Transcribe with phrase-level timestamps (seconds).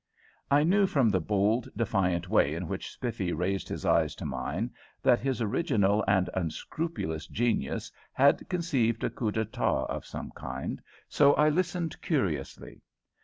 [0.49, 4.71] I knew from the bold defiant way in which Spiffy raised his eyes to mine
[5.03, 11.33] that his original and unscrupulous genius had conceived a coup d'état of some kind, so
[11.35, 12.81] I listened curiously.